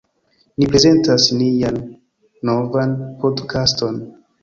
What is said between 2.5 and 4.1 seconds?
novan podkaston.